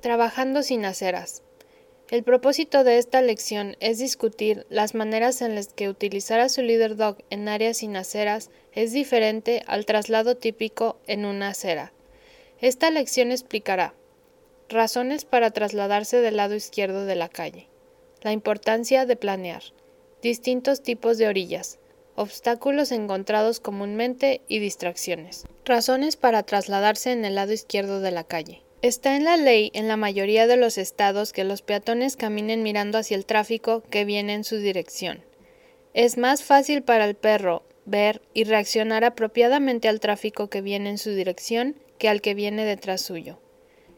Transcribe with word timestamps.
Trabajando 0.00 0.62
sin 0.62 0.84
aceras. 0.84 1.42
El 2.08 2.22
propósito 2.22 2.84
de 2.84 2.98
esta 2.98 3.20
lección 3.20 3.76
es 3.80 3.98
discutir 3.98 4.64
las 4.70 4.94
maneras 4.94 5.42
en 5.42 5.56
las 5.56 5.72
que 5.72 5.88
utilizar 5.88 6.38
a 6.38 6.48
su 6.48 6.62
líder 6.62 6.94
dog 6.94 7.16
en 7.30 7.48
áreas 7.48 7.78
sin 7.78 7.96
aceras 7.96 8.50
es 8.72 8.92
diferente 8.92 9.64
al 9.66 9.86
traslado 9.86 10.36
típico 10.36 11.00
en 11.08 11.24
una 11.24 11.48
acera. 11.48 11.92
Esta 12.60 12.92
lección 12.92 13.32
explicará 13.32 13.92
razones 14.68 15.24
para 15.24 15.50
trasladarse 15.50 16.20
del 16.20 16.36
lado 16.36 16.54
izquierdo 16.54 17.04
de 17.04 17.16
la 17.16 17.28
calle, 17.28 17.66
la 18.22 18.30
importancia 18.30 19.04
de 19.04 19.16
planear, 19.16 19.64
distintos 20.22 20.80
tipos 20.80 21.18
de 21.18 21.26
orillas, 21.26 21.80
obstáculos 22.14 22.92
encontrados 22.92 23.58
comúnmente 23.58 24.42
y 24.46 24.60
distracciones. 24.60 25.44
Razones 25.64 26.16
para 26.16 26.44
trasladarse 26.44 27.10
en 27.10 27.24
el 27.24 27.34
lado 27.34 27.52
izquierdo 27.52 28.00
de 28.00 28.12
la 28.12 28.22
calle. 28.22 28.62
Está 28.80 29.16
en 29.16 29.24
la 29.24 29.36
ley 29.36 29.72
en 29.74 29.88
la 29.88 29.96
mayoría 29.96 30.46
de 30.46 30.56
los 30.56 30.78
estados 30.78 31.32
que 31.32 31.42
los 31.42 31.62
peatones 31.62 32.16
caminen 32.16 32.62
mirando 32.62 32.98
hacia 32.98 33.16
el 33.16 33.26
tráfico 33.26 33.82
que 33.90 34.04
viene 34.04 34.34
en 34.34 34.44
su 34.44 34.58
dirección. 34.58 35.24
Es 35.94 36.16
más 36.16 36.44
fácil 36.44 36.82
para 36.82 37.04
el 37.04 37.16
perro 37.16 37.64
ver 37.86 38.22
y 38.34 38.44
reaccionar 38.44 39.02
apropiadamente 39.02 39.88
al 39.88 39.98
tráfico 39.98 40.48
que 40.48 40.60
viene 40.60 40.90
en 40.90 40.98
su 40.98 41.10
dirección 41.10 41.74
que 41.98 42.08
al 42.08 42.20
que 42.20 42.34
viene 42.34 42.64
detrás 42.64 43.00
suyo. 43.00 43.40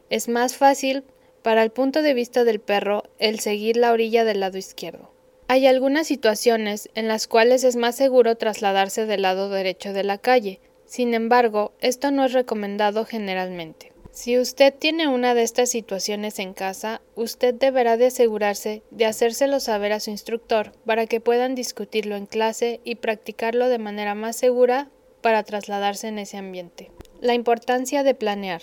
Es 0.09 0.27
más 0.27 0.57
fácil 0.57 1.03
para 1.43 1.61
el 1.61 1.69
punto 1.69 2.01
de 2.01 2.15
vista 2.15 2.43
del 2.43 2.59
perro 2.59 3.03
el 3.19 3.39
seguir 3.39 3.77
la 3.77 3.91
orilla 3.91 4.23
del 4.23 4.39
lado 4.39 4.57
izquierdo. 4.57 5.13
Hay 5.47 5.67
algunas 5.67 6.07
situaciones 6.07 6.89
en 6.95 7.07
las 7.07 7.27
cuales 7.27 7.63
es 7.63 7.75
más 7.75 7.95
seguro 7.95 8.35
trasladarse 8.35 9.05
del 9.05 9.21
lado 9.21 9.49
derecho 9.49 9.93
de 9.93 10.03
la 10.03 10.17
calle, 10.17 10.59
sin 10.87 11.13
embargo, 11.13 11.73
esto 11.81 12.09
no 12.09 12.25
es 12.25 12.33
recomendado 12.33 13.05
generalmente. 13.05 13.90
Si 14.11 14.37
usted 14.37 14.73
tiene 14.73 15.07
una 15.07 15.33
de 15.33 15.43
estas 15.43 15.69
situaciones 15.69 16.37
en 16.39 16.53
casa, 16.53 17.01
usted 17.15 17.53
deberá 17.53 17.95
de 17.95 18.07
asegurarse 18.07 18.83
de 18.91 19.05
hacérselo 19.05 19.61
saber 19.61 19.93
a 19.93 20.01
su 20.01 20.09
instructor 20.09 20.73
para 20.85 21.07
que 21.07 21.21
puedan 21.21 21.55
discutirlo 21.55 22.17
en 22.17 22.25
clase 22.25 22.81
y 22.83 22.95
practicarlo 22.95 23.69
de 23.69 23.79
manera 23.79 24.13
más 24.13 24.35
segura 24.35 24.89
para 25.21 25.43
trasladarse 25.43 26.09
en 26.09 26.19
ese 26.19 26.37
ambiente. 26.37 26.91
La 27.21 27.35
importancia 27.35 28.03
de 28.03 28.13
planear. 28.13 28.61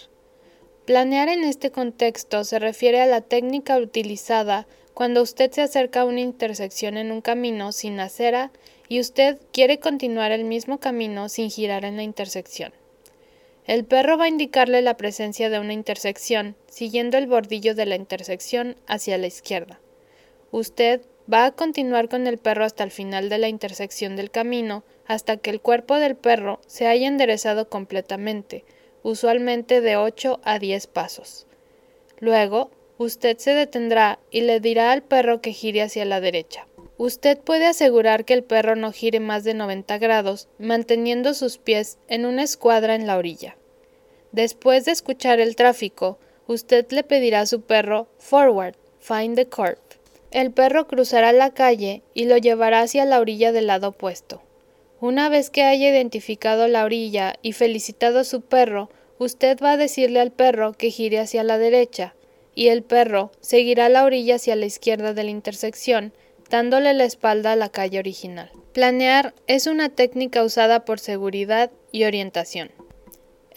Planear 0.85 1.29
en 1.31 1.45
este 1.45 1.71
contexto 1.71 2.45
se 2.45 2.59
refiere 2.59 3.01
a 3.01 3.07
la 3.07 3.23
técnica 3.23 3.79
utilizada 3.79 4.67
cuando 4.93 5.23
usted 5.23 5.51
se 5.51 5.63
acerca 5.63 6.03
a 6.03 6.05
una 6.05 6.21
intersección 6.21 6.99
en 6.99 7.11
un 7.11 7.23
camino 7.23 7.73
sin 7.73 8.01
acera 8.01 8.53
y 8.89 9.01
usted 9.01 9.39
quiere 9.53 9.79
continuar 9.79 10.31
el 10.31 10.45
mismo 10.45 10.79
camino 10.79 11.29
sin 11.29 11.51
girar 11.51 11.85
en 11.85 11.97
la 11.97 12.03
intersección. 12.03 12.73
El 13.69 13.85
perro 13.85 14.17
va 14.17 14.25
a 14.25 14.29
indicarle 14.29 14.81
la 14.81 14.97
presencia 14.97 15.51
de 15.51 15.59
una 15.59 15.75
intersección, 15.75 16.57
siguiendo 16.69 17.19
el 17.19 17.27
bordillo 17.27 17.75
de 17.75 17.85
la 17.85 17.97
intersección 17.97 18.77
hacia 18.87 19.19
la 19.19 19.27
izquierda. 19.27 19.79
Usted 20.51 21.03
va 21.31 21.45
a 21.45 21.51
continuar 21.53 22.09
con 22.09 22.27
el 22.27 22.39
perro 22.39 22.65
hasta 22.65 22.83
el 22.83 22.91
final 22.91 23.29
de 23.29 23.37
la 23.37 23.49
intersección 23.49 24.17
del 24.17 24.31
camino, 24.31 24.85
hasta 25.07 25.37
que 25.37 25.51
el 25.51 25.61
cuerpo 25.61 25.97
del 25.97 26.17
perro 26.17 26.63
se 26.67 26.87
haya 26.87 27.09
enderezado 27.09 27.69
completamente, 27.69 28.65
usualmente 29.03 29.83
de 29.83 29.99
8 29.99 30.41
a 30.45 30.59
10 30.59 30.87
pasos. 30.87 31.47
Luego, 32.21 32.71
usted 32.97 33.37
se 33.37 33.53
detendrá 33.53 34.19
y 34.31 34.41
le 34.41 34.61
dirá 34.61 34.93
al 34.93 35.03
perro 35.03 35.43
que 35.43 35.53
gire 35.53 35.83
hacia 35.83 36.07
la 36.07 36.23
derecha. 36.23 36.67
Usted 36.97 37.39
puede 37.39 37.67
asegurar 37.67 38.25
que 38.25 38.33
el 38.33 38.45
perro 38.45 38.77
no 38.77 38.93
gire 38.93 39.21
más 39.21 39.45
de 39.45 39.53
90 39.53 39.99
grados, 39.99 40.49
manteniendo 40.59 41.35
sus 41.35 41.59
pies 41.59 41.99
en 42.09 42.25
una 42.25 42.43
escuadra 42.43 42.95
en 42.95 43.07
la 43.07 43.19
orilla. 43.19 43.58
Después 44.33 44.85
de 44.85 44.93
escuchar 44.93 45.41
el 45.41 45.57
tráfico, 45.57 46.19
usted 46.47 46.87
le 46.91 47.03
pedirá 47.03 47.41
a 47.41 47.47
su 47.47 47.63
perro 47.63 48.09
Forward, 48.19 48.77
find 49.01 49.37
the 49.37 49.47
curb. 49.47 49.79
El 50.31 50.51
perro 50.51 50.87
cruzará 50.87 51.33
la 51.33 51.55
calle 51.55 52.03
y 52.13 52.27
lo 52.27 52.37
llevará 52.37 52.81
hacia 52.81 53.07
la 53.07 53.21
orilla 53.21 53.53
del 53.53 53.69
lado 53.69 53.89
opuesto. 53.89 54.43
Una 55.01 55.29
vez 55.29 55.49
que 55.49 55.63
haya 55.63 55.89
identificado 55.89 56.69
la 56.69 56.85
orilla 56.85 57.35
y 57.41 57.53
felicitado 57.53 58.19
a 58.19 58.25
su 58.25 58.43
perro, 58.43 58.91
usted 59.19 59.59
va 59.63 59.73
a 59.73 59.77
decirle 59.77 60.21
al 60.21 60.33
perro 60.33 60.73
que 60.73 60.91
gire 60.91 61.19
hacia 61.21 61.45
la 61.45 61.57
derecha, 61.57 62.15
y 62.55 62.69
el 62.69 62.83
perro 62.83 63.31
seguirá 63.41 63.89
la 63.89 64.05
orilla 64.05 64.35
hacia 64.35 64.57
la 64.57 64.67
izquierda 64.67 65.15
de 65.15 65.25
la 65.25 65.31
intersección, 65.31 66.13
dándole 66.51 66.93
la 66.95 67.05
espalda 67.05 67.53
a 67.53 67.57
la 67.57 67.69
calle 67.69 67.99
original. 67.99 68.51
Planear 68.73 69.35
es 69.47 69.67
una 69.67 69.89
técnica 69.89 70.43
usada 70.43 70.85
por 70.85 70.99
seguridad 70.99 71.71
y 71.93 72.05
orientación. 72.05 72.71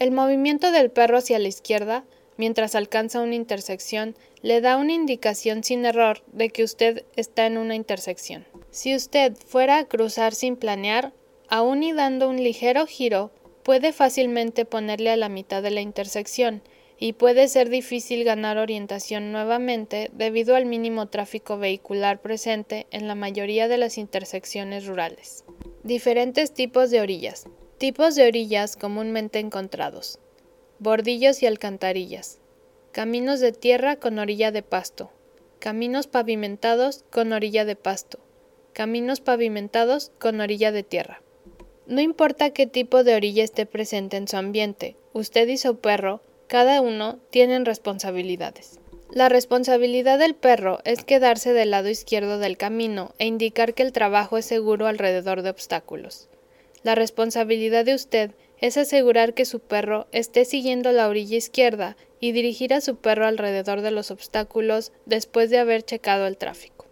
El 0.02 0.10
movimiento 0.10 0.72
del 0.72 0.90
perro 0.90 1.18
hacia 1.18 1.38
la 1.38 1.46
izquierda, 1.46 2.04
mientras 2.36 2.74
alcanza 2.74 3.20
una 3.20 3.36
intersección, 3.36 4.16
le 4.40 4.60
da 4.60 4.76
una 4.76 4.94
indicación 4.94 5.62
sin 5.62 5.84
error 5.84 6.24
de 6.32 6.50
que 6.50 6.64
usted 6.64 7.04
está 7.14 7.46
en 7.46 7.56
una 7.56 7.76
intersección. 7.76 8.44
Si 8.72 8.96
usted 8.96 9.36
fuera 9.46 9.78
a 9.78 9.84
cruzar 9.84 10.34
sin 10.34 10.56
planear, 10.56 11.12
aún 11.46 11.84
y 11.84 11.92
dando 11.92 12.28
un 12.28 12.42
ligero 12.42 12.84
giro, 12.88 13.30
puede 13.62 13.92
fácilmente 13.92 14.64
ponerle 14.64 15.10
a 15.10 15.16
la 15.16 15.28
mitad 15.28 15.62
de 15.62 15.70
la 15.70 15.82
intersección, 15.82 16.62
y 16.98 17.12
puede 17.12 17.46
ser 17.46 17.68
difícil 17.68 18.24
ganar 18.24 18.58
orientación 18.58 19.30
nuevamente 19.30 20.10
debido 20.14 20.56
al 20.56 20.66
mínimo 20.66 21.06
tráfico 21.10 21.58
vehicular 21.58 22.20
presente 22.20 22.88
en 22.90 23.06
la 23.06 23.14
mayoría 23.14 23.68
de 23.68 23.78
las 23.78 23.98
intersecciones 23.98 24.84
rurales. 24.84 25.44
Diferentes 25.84 26.52
tipos 26.52 26.90
de 26.90 27.00
orillas. 27.02 27.44
Tipos 27.82 28.14
de 28.14 28.28
orillas 28.28 28.76
comúnmente 28.76 29.40
encontrados. 29.40 30.20
Bordillos 30.78 31.42
y 31.42 31.46
alcantarillas. 31.46 32.38
Caminos 32.92 33.40
de 33.40 33.50
tierra 33.50 33.96
con 33.96 34.20
orilla 34.20 34.52
de 34.52 34.62
pasto. 34.62 35.10
Caminos 35.58 36.06
pavimentados 36.06 37.04
con 37.10 37.32
orilla 37.32 37.64
de 37.64 37.74
pasto. 37.74 38.20
Caminos 38.72 39.20
pavimentados 39.20 40.12
con 40.20 40.40
orilla 40.40 40.70
de 40.70 40.84
tierra. 40.84 41.22
No 41.88 42.00
importa 42.00 42.50
qué 42.50 42.68
tipo 42.68 43.02
de 43.02 43.16
orilla 43.16 43.42
esté 43.42 43.66
presente 43.66 44.16
en 44.16 44.28
su 44.28 44.36
ambiente, 44.36 44.94
usted 45.12 45.48
y 45.48 45.56
su 45.56 45.78
perro 45.78 46.22
cada 46.46 46.80
uno 46.80 47.18
tienen 47.30 47.64
responsabilidades. 47.64 48.78
La 49.10 49.28
responsabilidad 49.28 50.20
del 50.20 50.36
perro 50.36 50.78
es 50.84 51.02
quedarse 51.02 51.52
del 51.52 51.72
lado 51.72 51.88
izquierdo 51.88 52.38
del 52.38 52.56
camino 52.56 53.12
e 53.18 53.26
indicar 53.26 53.74
que 53.74 53.82
el 53.82 53.90
trabajo 53.90 54.38
es 54.38 54.46
seguro 54.46 54.86
alrededor 54.86 55.42
de 55.42 55.50
obstáculos. 55.50 56.28
La 56.82 56.94
responsabilidad 56.94 57.84
de 57.84 57.94
usted 57.94 58.32
es 58.60 58.76
asegurar 58.76 59.34
que 59.34 59.44
su 59.44 59.60
perro 59.60 60.06
esté 60.12 60.44
siguiendo 60.44 60.92
la 60.92 61.08
orilla 61.08 61.36
izquierda 61.36 61.96
y 62.20 62.32
dirigir 62.32 62.74
a 62.74 62.80
su 62.80 62.96
perro 62.96 63.26
alrededor 63.26 63.80
de 63.80 63.90
los 63.90 64.10
obstáculos 64.10 64.92
después 65.06 65.50
de 65.50 65.58
haber 65.58 65.82
checado 65.82 66.26
el 66.26 66.36
tráfico. 66.36 66.86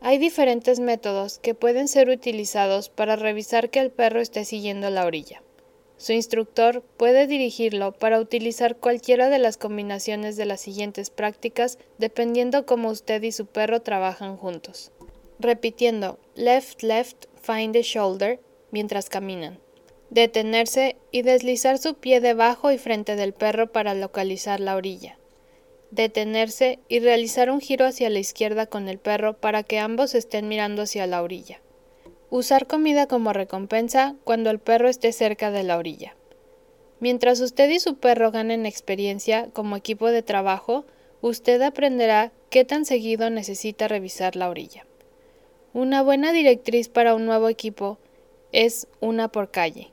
Hay 0.00 0.18
diferentes 0.18 0.78
métodos 0.78 1.38
que 1.38 1.54
pueden 1.54 1.88
ser 1.88 2.08
utilizados 2.10 2.90
para 2.90 3.16
revisar 3.16 3.70
que 3.70 3.80
el 3.80 3.90
perro 3.90 4.20
esté 4.20 4.44
siguiendo 4.44 4.88
la 4.90 5.06
orilla. 5.06 5.42
Su 5.96 6.12
instructor 6.12 6.82
puede 6.98 7.26
dirigirlo 7.26 7.92
para 7.92 8.20
utilizar 8.20 8.76
cualquiera 8.76 9.30
de 9.30 9.38
las 9.38 9.56
combinaciones 9.56 10.36
de 10.36 10.44
las 10.44 10.60
siguientes 10.60 11.08
prácticas 11.08 11.78
dependiendo 11.96 12.66
cómo 12.66 12.90
usted 12.90 13.22
y 13.22 13.32
su 13.32 13.46
perro 13.46 13.80
trabajan 13.80 14.36
juntos. 14.36 14.92
Repitiendo 15.38 16.18
left, 16.34 16.82
left, 16.82 17.24
find 17.40 17.72
the 17.72 17.82
shoulder 17.82 18.38
mientras 18.70 19.08
caminan. 19.08 19.58
Detenerse 20.10 20.96
y 21.10 21.22
deslizar 21.22 21.78
su 21.78 21.94
pie 21.94 22.20
debajo 22.20 22.70
y 22.70 22.78
frente 22.78 23.16
del 23.16 23.32
perro 23.32 23.72
para 23.72 23.94
localizar 23.94 24.60
la 24.60 24.76
orilla. 24.76 25.18
Detenerse 25.90 26.78
y 26.88 27.00
realizar 27.00 27.50
un 27.50 27.60
giro 27.60 27.86
hacia 27.86 28.10
la 28.10 28.18
izquierda 28.18 28.66
con 28.66 28.88
el 28.88 28.98
perro 28.98 29.34
para 29.34 29.62
que 29.62 29.78
ambos 29.78 30.14
estén 30.14 30.48
mirando 30.48 30.82
hacia 30.82 31.06
la 31.06 31.22
orilla. 31.22 31.60
Usar 32.30 32.66
comida 32.66 33.06
como 33.06 33.32
recompensa 33.32 34.16
cuando 34.24 34.50
el 34.50 34.58
perro 34.58 34.88
esté 34.88 35.12
cerca 35.12 35.50
de 35.50 35.62
la 35.62 35.78
orilla. 35.78 36.16
Mientras 36.98 37.40
usted 37.40 37.68
y 37.70 37.78
su 37.78 37.96
perro 37.96 38.30
ganen 38.30 38.66
experiencia 38.66 39.48
como 39.52 39.76
equipo 39.76 40.10
de 40.10 40.22
trabajo, 40.22 40.86
usted 41.20 41.60
aprenderá 41.62 42.32
qué 42.50 42.64
tan 42.64 42.84
seguido 42.84 43.28
necesita 43.30 43.86
revisar 43.86 44.34
la 44.34 44.48
orilla. 44.48 44.86
Una 45.72 46.02
buena 46.02 46.32
directriz 46.32 46.88
para 46.88 47.14
un 47.14 47.26
nuevo 47.26 47.48
equipo 47.48 47.98
es 48.52 48.86
una 49.00 49.28
por 49.28 49.50
calle. 49.50 49.92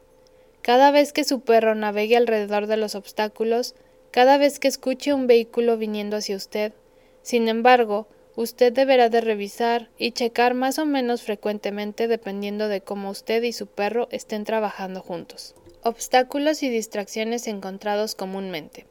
Cada 0.61 0.91
vez 0.91 1.13
que 1.13 1.23
su 1.23 1.41
perro 1.41 1.75
navegue 1.75 2.17
alrededor 2.17 2.67
de 2.67 2.77
los 2.77 2.95
obstáculos, 2.95 3.75
cada 4.11 4.37
vez 4.37 4.59
que 4.59 4.67
escuche 4.67 5.13
un 5.13 5.27
vehículo 5.27 5.77
viniendo 5.77 6.17
hacia 6.17 6.35
usted, 6.35 6.73
sin 7.21 7.47
embargo, 7.47 8.07
Usted 8.35 8.73
deberá 8.73 9.09
de 9.09 9.21
revisar 9.21 9.89
y 9.97 10.11
checar 10.11 10.55
más 10.55 10.79
o 10.79 10.85
menos 10.85 11.21
frecuentemente 11.21 12.07
dependiendo 12.07 12.67
de 12.67 12.81
cómo 12.81 13.11
usted 13.11 13.43
y 13.43 13.53
su 13.53 13.67
perro 13.67 14.07
estén 14.09 14.43
trabajando 14.43 15.01
juntos. 15.01 15.53
Obstáculos 15.83 16.63
y 16.63 16.69
distracciones 16.69 17.47
encontrados 17.47 18.15
comúnmente. 18.15 18.87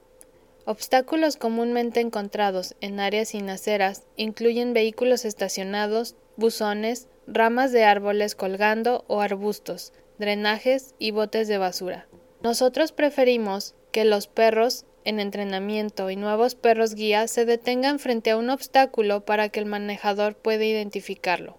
Obstáculos 0.65 1.37
comúnmente 1.37 1.99
encontrados 1.99 2.76
en 2.81 3.00
áreas 3.00 3.31
sin 3.31 3.50
aceras 3.50 4.05
incluyen 4.15 4.75
vehículos 4.75 5.25
estacionados, 5.25 6.15
buzones, 6.37 7.08
ramas 7.27 7.73
de 7.73 7.85
árboles 7.85 8.35
colgando 8.35 9.05
o 9.09 9.21
arbustos, 9.21 9.93
drenajes 10.19 10.95
y 10.99 11.11
botes 11.11 11.49
de 11.49 11.59
basura. 11.59 12.07
Nosotros 12.43 12.93
preferimos 12.93 13.75
que 13.93 14.05
los 14.05 14.27
perros 14.27 14.85
en 15.05 15.21
entrenamiento 15.21 16.11
y 16.11 16.17
nuevos 16.17 16.55
perros 16.55 16.95
guía 16.95 17.27
se 17.27 17.45
detengan 17.45 17.99
frente 17.99 18.31
a 18.31 18.37
un 18.37 18.51
obstáculo 18.51 19.25
para 19.25 19.49
que 19.49 19.61
el 19.61 19.67
manejador 19.67 20.37
pueda 20.37 20.65
identificarlo 20.65 21.59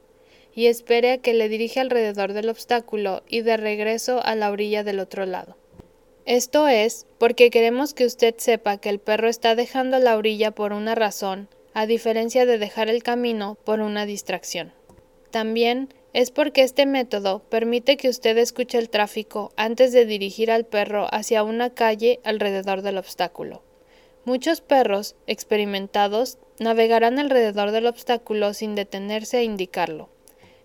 y 0.56 0.68
espere 0.68 1.12
a 1.12 1.18
que 1.18 1.34
le 1.34 1.50
dirija 1.50 1.82
alrededor 1.82 2.34
del 2.34 2.50
obstáculo 2.50 3.24
y 3.28 3.42
de 3.42 3.58
regreso 3.58 4.24
a 4.24 4.36
la 4.36 4.52
orilla 4.52 4.84
del 4.84 5.00
otro 5.00 5.26
lado. 5.26 5.58
Esto 6.26 6.68
es 6.68 7.06
porque 7.18 7.50
queremos 7.50 7.94
que 7.94 8.06
usted 8.06 8.36
sepa 8.38 8.78
que 8.78 8.90
el 8.90 9.00
perro 9.00 9.28
está 9.28 9.56
dejando 9.56 10.00
la 10.00 10.16
orilla 10.16 10.52
por 10.52 10.72
una 10.72 10.96
razón, 10.96 11.50
a 11.74 11.86
diferencia 11.86 12.46
de 12.46 12.58
dejar 12.58 12.88
el 12.88 13.04
camino 13.04 13.58
por 13.66 13.82
una 13.82 14.06
distracción. 14.06 14.72
También 15.34 15.92
es 16.14 16.30
porque 16.30 16.62
este 16.62 16.86
método 16.86 17.40
permite 17.50 17.98
que 17.98 18.08
usted 18.08 18.38
escuche 18.38 18.78
el 18.78 18.92
tráfico 18.92 19.52
antes 19.56 19.92
de 19.92 20.06
dirigir 20.06 20.52
al 20.52 20.64
perro 20.64 21.08
hacia 21.10 21.42
una 21.42 21.72
calle 21.72 22.20
alrededor 22.24 22.84
del 22.84 23.00
obstáculo. 23.00 23.64
Muchos 24.26 24.62
perros 24.62 25.16
experimentados 25.26 26.38
navegarán 26.60 27.18
alrededor 27.18 27.72
del 27.72 27.88
obstáculo 27.88 28.54
sin 28.54 28.76
detenerse 28.76 29.38
a 29.38 29.42
indicarlo. 29.42 30.10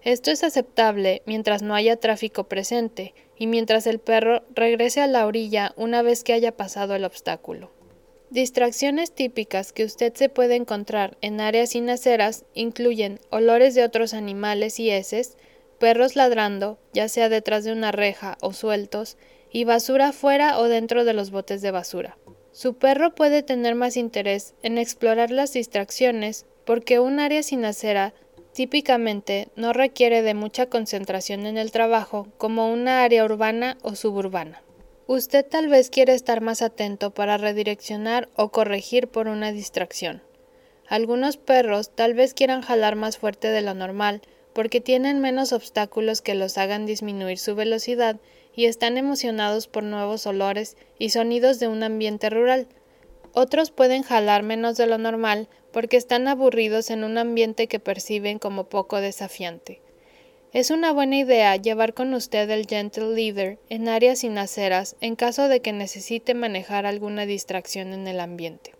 Esto 0.02 0.30
es 0.30 0.44
aceptable 0.44 1.22
mientras 1.24 1.62
no 1.62 1.74
haya 1.74 1.96
tráfico 1.96 2.44
presente 2.44 3.14
y 3.38 3.46
mientras 3.46 3.86
el 3.86 4.00
perro 4.00 4.42
regrese 4.54 5.00
a 5.00 5.06
la 5.06 5.26
orilla 5.26 5.72
una 5.76 6.02
vez 6.02 6.24
que 6.24 6.34
haya 6.34 6.58
pasado 6.58 6.94
el 6.94 7.06
obstáculo. 7.06 7.70
Distracciones 8.30 9.12
típicas 9.12 9.72
que 9.72 9.84
usted 9.84 10.12
se 10.14 10.28
puede 10.28 10.54
encontrar 10.56 11.16
en 11.22 11.40
áreas 11.40 11.70
sin 11.70 11.88
aceras 11.88 12.44
incluyen 12.52 13.20
olores 13.30 13.74
de 13.74 13.84
otros 13.84 14.12
animales 14.12 14.78
y 14.78 14.90
heces, 14.90 15.38
perros 15.78 16.14
ladrando, 16.14 16.78
ya 16.92 17.08
sea 17.08 17.30
detrás 17.30 17.64
de 17.64 17.72
una 17.72 17.90
reja 17.90 18.36
o 18.42 18.52
sueltos, 18.52 19.16
y 19.50 19.64
basura 19.64 20.12
fuera 20.12 20.58
o 20.58 20.64
dentro 20.64 21.06
de 21.06 21.14
los 21.14 21.30
botes 21.30 21.62
de 21.62 21.70
basura. 21.70 22.18
Su 22.52 22.74
perro 22.74 23.14
puede 23.14 23.42
tener 23.42 23.74
más 23.74 23.96
interés 23.96 24.54
en 24.62 24.76
explorar 24.76 25.30
las 25.30 25.54
distracciones 25.54 26.44
porque 26.66 26.98
un 26.98 27.20
área 27.20 27.42
sin 27.42 27.64
acera 27.64 28.12
típicamente 28.52 29.48
no 29.56 29.72
requiere 29.72 30.20
de 30.20 30.34
mucha 30.34 30.66
concentración 30.66 31.46
en 31.46 31.56
el 31.56 31.70
trabajo 31.70 32.28
como 32.36 32.70
una 32.70 33.04
área 33.04 33.24
urbana 33.24 33.78
o 33.82 33.94
suburbana. 33.94 34.62
Usted 35.10 35.42
tal 35.42 35.68
vez 35.68 35.88
quiere 35.88 36.12
estar 36.12 36.42
más 36.42 36.60
atento 36.60 37.12
para 37.12 37.38
redireccionar 37.38 38.28
o 38.36 38.50
corregir 38.50 39.08
por 39.08 39.26
una 39.26 39.52
distracción. 39.52 40.22
Algunos 40.86 41.38
perros 41.38 41.88
tal 41.94 42.12
vez 42.12 42.34
quieran 42.34 42.60
jalar 42.60 42.94
más 42.94 43.16
fuerte 43.16 43.48
de 43.48 43.62
lo 43.62 43.72
normal 43.72 44.20
porque 44.52 44.82
tienen 44.82 45.20
menos 45.20 45.54
obstáculos 45.54 46.20
que 46.20 46.34
los 46.34 46.58
hagan 46.58 46.84
disminuir 46.84 47.38
su 47.38 47.54
velocidad 47.54 48.20
y 48.54 48.66
están 48.66 48.98
emocionados 48.98 49.66
por 49.66 49.82
nuevos 49.82 50.26
olores 50.26 50.76
y 50.98 51.08
sonidos 51.08 51.58
de 51.58 51.68
un 51.68 51.82
ambiente 51.82 52.28
rural. 52.28 52.66
Otros 53.32 53.70
pueden 53.70 54.02
jalar 54.02 54.42
menos 54.42 54.76
de 54.76 54.86
lo 54.86 54.98
normal 54.98 55.48
porque 55.72 55.96
están 55.96 56.28
aburridos 56.28 56.90
en 56.90 57.02
un 57.02 57.16
ambiente 57.16 57.66
que 57.66 57.80
perciben 57.80 58.38
como 58.38 58.68
poco 58.68 59.00
desafiante. 59.00 59.80
Es 60.54 60.70
una 60.70 60.92
buena 60.92 61.18
idea 61.18 61.54
llevar 61.56 61.92
con 61.92 62.14
usted 62.14 62.48
el 62.48 62.66
Gentle 62.66 63.14
Leader 63.14 63.58
en 63.68 63.86
áreas 63.86 64.20
sin 64.20 64.38
aceras 64.38 64.96
en 65.02 65.14
caso 65.14 65.46
de 65.46 65.60
que 65.60 65.74
necesite 65.74 66.32
manejar 66.32 66.86
alguna 66.86 67.26
distracción 67.26 67.92
en 67.92 68.08
el 68.08 68.18
ambiente. 68.18 68.77